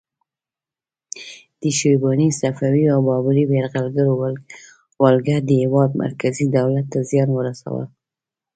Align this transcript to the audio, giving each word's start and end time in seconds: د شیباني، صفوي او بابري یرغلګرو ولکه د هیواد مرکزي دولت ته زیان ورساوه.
د 1.61 1.63
شیباني، 1.77 2.27
صفوي 2.39 2.85
او 2.93 2.99
بابري 3.07 3.43
یرغلګرو 3.57 4.13
ولکه 5.03 5.35
د 5.47 5.49
هیواد 5.61 5.91
مرکزي 6.03 6.45
دولت 6.57 6.85
ته 6.93 6.99
زیان 7.09 7.29
ورساوه. 7.33 7.85